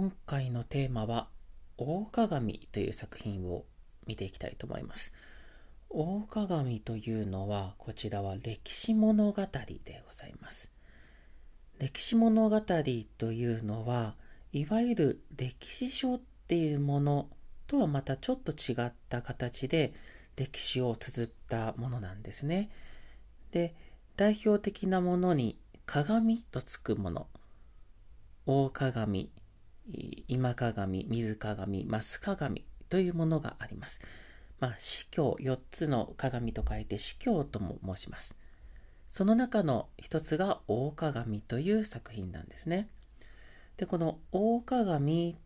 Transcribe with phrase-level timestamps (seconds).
[0.00, 1.28] 今回のテーマは
[1.76, 3.66] 大鏡という作品を
[4.06, 5.12] 見ていきたいと思います。
[5.90, 10.72] 大鏡というのはこちらは歴史物語でございます。
[11.78, 14.14] 歴史物語というのは
[14.54, 17.28] いわゆる歴史書っていうもの
[17.66, 19.92] とはまたちょっと違った形で
[20.34, 22.70] 歴史を綴ったものなんですね。
[23.50, 23.74] で
[24.16, 27.26] 代表的なものに鏡とつくもの。
[28.46, 29.30] 大鏡、
[30.28, 34.00] 今鏡、水鏡、増鏡というものがあります。
[34.60, 38.36] まあ、司教、4つの鏡と書いて司教とも申します。
[39.08, 42.88] その中の一つが大鏡という作品なんですね。
[43.76, 45.36] で、この大鏡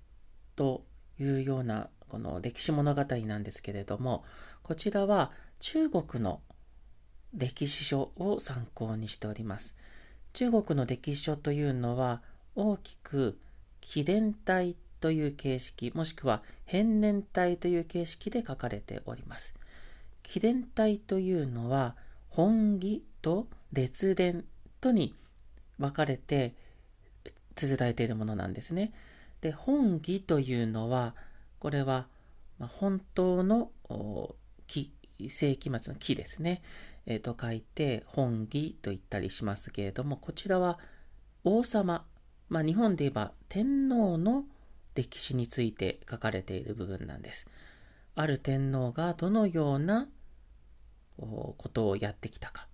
[0.56, 0.84] と
[1.18, 4.24] いうようなこの歴史物語なんですけれども、
[4.62, 5.30] こちらは
[5.60, 6.40] 中国の
[7.32, 9.76] 歴史書を参考にしております。
[10.32, 12.22] 中国の歴史書というのは
[12.54, 13.38] 大きく
[13.84, 19.54] 紀伝体という形式もしくは変年体という形式で書かれております。
[20.22, 21.94] 紀伝体というのは
[22.30, 24.44] 本義と列伝
[24.80, 25.14] とに
[25.78, 26.54] 分かれて
[27.54, 28.92] 綴られているものなんですね。
[29.42, 31.14] で本義というのは
[31.58, 32.06] これは
[32.58, 33.70] 本当の
[35.28, 36.62] 世紀末の木ですね、
[37.04, 40.78] えー、と書いて本義と言ったりしますけれどもこちらは
[41.44, 42.04] 王様
[42.54, 44.44] まあ、日本で言えば天皇の
[44.94, 47.48] 歴史について書かれている部分なんです。
[48.14, 50.06] ある天皇がどのような
[51.16, 52.68] ことをやってきたか。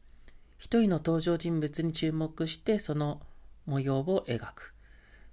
[0.58, 3.22] 一人の登場人物に注目してその
[3.64, 4.74] 模様を描く。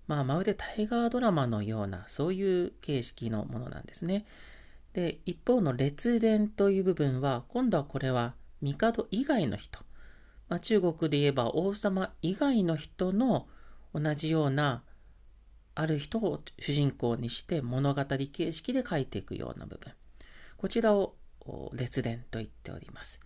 [0.07, 4.25] まあ、まるで大河ドラマのような、そういう形式のものなんですね。
[4.93, 9.81] で、一方の列伝という部分は、今度はこれは帝以外の人。
[10.47, 13.49] まあ、中国で言えば王様以外の人の
[13.99, 14.83] 同じような
[15.75, 19.93] ある人を主人公にして物語形式で書いていくような部分。
[20.57, 21.15] こちらを
[21.73, 23.21] 列伝と言っております。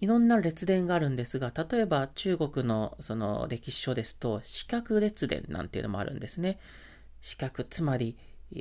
[0.00, 6.58] いろんな列伝があるんですが例えば中国のその歴史書ですと四角列伝なんていうのもあるんですね。
[7.20, 8.16] 四角つまり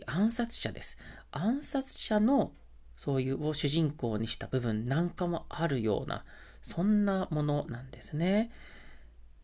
[0.06, 1.00] 暗殺者です。
[1.31, 2.51] 暗殺者の
[2.95, 6.23] そういうを主人公にした部分なんかもあるような
[6.61, 8.51] そんなものなんですね。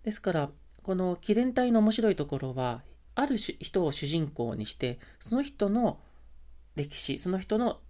[0.04, 0.50] ですから
[0.88, 2.82] この記伝体の面白いところは、
[3.14, 6.00] ある人を主人公にして、その人の
[6.78, 7.82] 歴史、その人の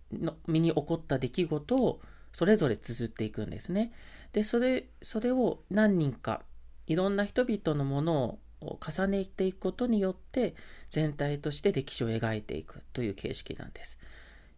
[0.47, 2.01] 身に起こった出来事を
[2.33, 3.91] それぞれ綴っていくんですね。
[4.33, 6.41] で、それ、それを何人か、
[6.87, 10.55] いろんな人々のものを重ねていくことによって、
[10.89, 13.99] 全体として歴史を描いていくという形式なんです。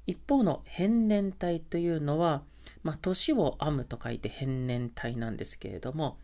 [0.08, 2.44] 一方の変年体というのは、
[2.84, 6.20] まあ、年を編むと書いて変年体なんですけれども、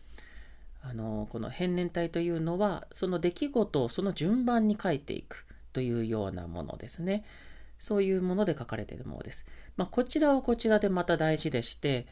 [0.88, 7.24] あのこの変年体というのはその出来事をその順番に書いていくというようなものですね。
[7.78, 9.46] そういうもので書かれているものです。
[9.76, 12.08] まあ、こちらはこちらでまた大事でして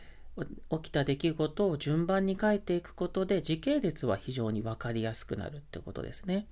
[0.72, 6.48] 起きた出来事を順番に書いていくことで時系列は非常に分かりやすくなるってことですね。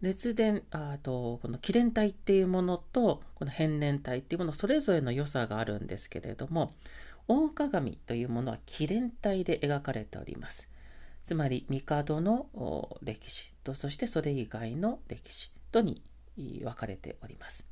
[0.00, 6.74] 熱伝あとこの記伝体っていうものとこの変年体っていうものそれぞれの良さがあるんですけれども
[7.26, 10.70] 大鏡というものは記伝体で描かれております。
[11.28, 12.46] つまり帝の
[13.02, 16.02] 歴史とそしてそれ以外の歴史とに
[16.38, 17.68] 分かれております。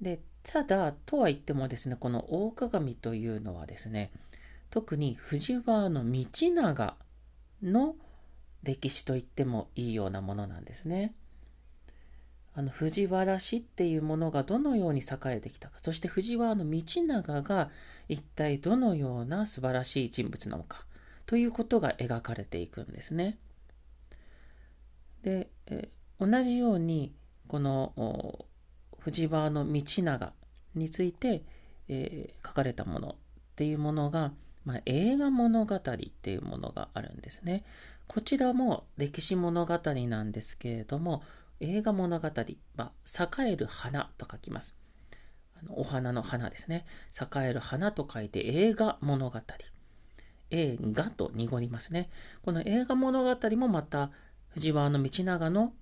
[0.00, 4.10] でただとは言ってもですねこの大鏡というのはですね
[4.68, 6.96] 特に藤原道長
[7.62, 7.94] の
[8.64, 11.14] 歴史と言ってもいいようなものなんですね。
[12.52, 17.70] あの藤原氏っていうものがどのように栄えてきたかそして藤原道長が
[18.08, 20.87] 一体どのような素晴らしい人物なのか
[21.28, 23.36] ということが描かれていくんですね。
[25.22, 27.14] で、え同じように
[27.48, 28.46] この
[28.98, 30.32] 藤原道長
[30.74, 31.42] について、
[31.88, 33.14] えー、書かれたものっ
[33.56, 34.32] ていうものが、
[34.64, 37.62] まあ、映画物語っていうものがあるんですね。
[38.06, 41.22] こちらも歴史物語なんですけれども
[41.60, 42.30] 映画物語、
[42.74, 44.74] まあ、栄える花と書きます。
[45.60, 46.86] あのお花の花ですね。
[47.20, 49.38] 栄える花と書いて映画物語。
[50.50, 52.10] 映画と濁りますね。
[52.42, 54.10] この映画物語もまた
[54.48, 55.72] 藤原道長の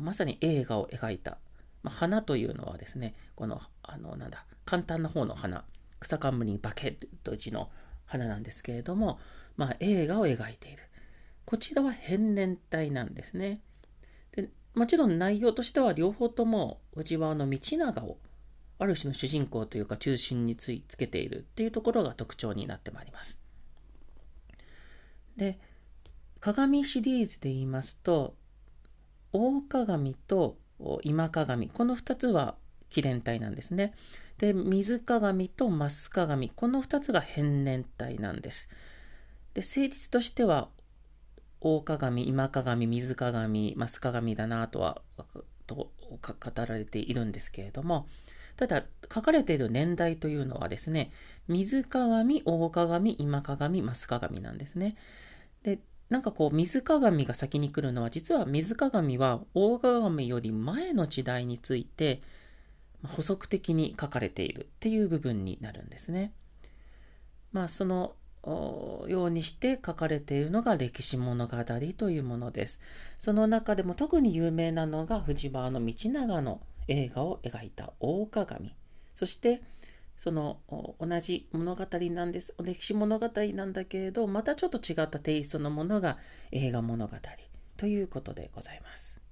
[0.00, 1.38] まさに映画を描いた、
[1.82, 5.64] まあ、花というのはですね、この、あの、なんだ、簡単な方の花、
[6.00, 6.92] 草冠に化け
[7.22, 7.70] という字の
[8.06, 9.18] 花なんですけれども、
[9.56, 10.82] まあ、映画を描いている。
[11.44, 13.60] こちらは変年体なんですね。
[14.32, 18.18] でもちろん内容としては両方とも藤原道長を
[18.78, 23.43] ある種の主人公というか中心についつけているっていうところが特徴になってまいります。
[25.36, 25.58] で、
[26.40, 28.34] 鏡シリーズで言いますと、
[29.32, 30.56] 大鏡と
[31.02, 32.56] 今鏡、この2つは
[32.90, 33.92] 気連体なんですね。
[34.38, 38.68] で、水鏡と増鏡、この2つが変念体なんです。
[39.54, 40.68] で、成立としては、
[41.60, 45.02] 大鏡、今鏡、水鏡、増鏡だなとは、
[45.66, 46.20] と語
[46.56, 48.06] られているんですけれども、
[48.56, 51.10] ただ、書かれている年代というのはですね、
[51.48, 54.96] 水鏡、大鏡、今鏡、増鏡なんですね。
[55.62, 62.22] で、なんかこう、水鏡が先に来るのは、実は水鏡は大鏡より前の時代について、
[63.04, 66.32] 補足的に書かれているっていう部分になるんですね。
[67.52, 68.14] まあ、その
[69.08, 71.56] ようにして書かれているのが歴史物語
[71.96, 72.80] というものです。
[73.18, 78.74] その中でも特に有名なのが藤原道長の映画を描いた大鏡。
[79.14, 79.62] そして
[80.16, 80.60] その
[81.00, 82.54] 同じ物語なんです。
[82.62, 86.18] 歴史物語なんだけれど、またちょっと違ったテイストのものが
[86.52, 87.16] 映画物語
[87.76, 89.23] ということでございます。